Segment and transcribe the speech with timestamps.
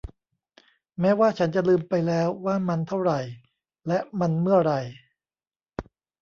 [0.99, 3.19] แม้ว่าฉันจะลืมไปแล้วว่ามันเท่าไหร่
[3.87, 4.81] และมันเมื่อไหร่